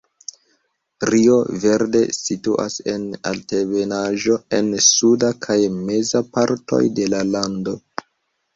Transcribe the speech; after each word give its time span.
Rio 1.09 1.35
Verde 1.65 2.01
situas 2.19 2.79
en 2.95 3.05
altebenaĵo 3.33 4.39
en 4.61 4.73
suda 4.89 5.31
kaj 5.47 5.61
meza 5.77 6.25
partoj 6.35 6.83
de 7.01 7.09
la 7.17 7.25
lando. 7.37 7.79